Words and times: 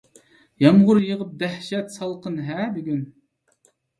يامغۇر 0.63 0.99
يېغىپ 1.07 1.35
دەھشەت 1.43 1.93
سالقىن-ھە 1.97 2.57
بۈگۈن. 2.79 3.05